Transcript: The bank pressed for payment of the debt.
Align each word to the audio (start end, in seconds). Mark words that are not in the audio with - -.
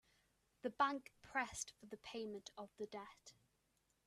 The 0.63 0.71
bank 0.71 1.11
pressed 1.21 1.73
for 1.79 1.95
payment 1.95 2.49
of 2.57 2.71
the 2.77 2.87
debt. 2.87 3.35